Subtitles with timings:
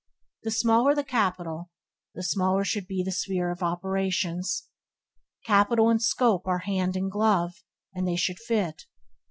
[0.41, 1.69] The smaller the capital,
[2.15, 4.65] the smaller should be the sphere of operations.
[5.45, 7.53] Capital and scope are hand and glove,
[7.93, 8.85] and they should fit.